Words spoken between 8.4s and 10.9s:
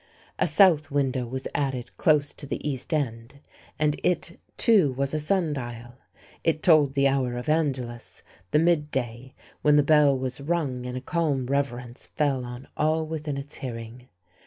the mid day, when the bell was rung